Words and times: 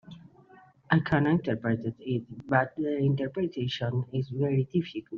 I 0.89 0.97
can 0.99 1.27
interpret 1.27 1.85
it, 1.99 2.23
but 2.47 2.75
the 2.75 2.97
interpretation 2.97 4.03
is 4.11 4.29
very 4.29 4.63
difficult. 4.63 5.05